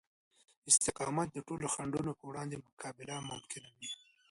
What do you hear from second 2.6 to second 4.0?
مقابله ممکنوي.